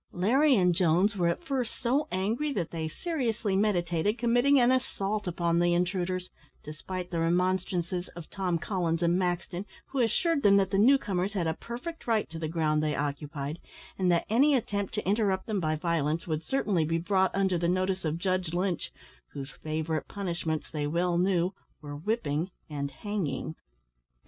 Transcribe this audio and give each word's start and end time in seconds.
Larry 0.13 0.55
and 0.55 0.73
Jones 0.73 1.15
were 1.15 1.27
at 1.27 1.43
first 1.43 1.75
so 1.75 2.07
angry 2.11 2.51
that 2.53 2.71
they 2.71 2.87
seriously 2.87 3.55
meditated 3.55 4.17
committing 4.17 4.59
an 4.59 4.71
assault 4.71 5.27
upon 5.27 5.59
the 5.59 5.75
intruders, 5.75 6.27
despite 6.63 7.11
the 7.11 7.19
remonstrances 7.19 8.07
of 8.15 8.27
Tom 8.27 8.57
Collins 8.57 9.03
and 9.03 9.15
Maxton, 9.19 9.63
who 9.89 9.99
assured 9.99 10.41
them 10.41 10.57
that 10.57 10.71
the 10.71 10.79
new 10.79 10.97
comers 10.97 11.33
had 11.33 11.45
a 11.45 11.53
perfect 11.53 12.07
right 12.07 12.27
to 12.31 12.39
the 12.39 12.47
ground 12.47 12.81
they 12.81 12.95
occupied, 12.95 13.59
and 13.95 14.11
that 14.11 14.25
any 14.27 14.55
attempt 14.55 14.91
to 14.95 15.07
interrupt 15.07 15.45
them 15.45 15.59
by 15.59 15.75
violence 15.75 16.25
would 16.25 16.41
certainly 16.43 16.83
be 16.83 16.97
brought 16.97 17.29
under 17.35 17.59
the 17.59 17.69
notice 17.69 18.03
of 18.03 18.17
Judge 18.17 18.55
Lynch, 18.55 18.91
whose 19.33 19.51
favourite 19.51 20.07
punishments, 20.07 20.71
they 20.71 20.87
well 20.87 21.19
knew, 21.19 21.53
were 21.79 21.95
whipping 21.95 22.49
and 22.67 22.89
hanging. 22.89 23.53